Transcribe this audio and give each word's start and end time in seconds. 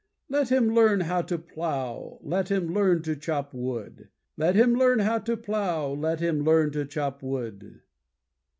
Let 0.29 0.49
him 0.49 0.69
learn 0.73 1.01
how 1.01 1.21
to 1.21 1.37
plough, 1.37 2.17
let 2.23 2.49
him 2.49 2.73
learn 2.73 3.03
to 3.03 3.15
chop 3.15 3.53
wood, 3.53 4.09
Let 4.35 4.55
him 4.55 4.73
learn 4.73 4.97
how 4.97 5.19
to 5.19 5.37
plough, 5.37 5.93
let 5.93 6.19
him 6.19 6.43
learn 6.43 6.71
to 6.71 6.87
chop 6.87 7.21
wood. 7.21 7.81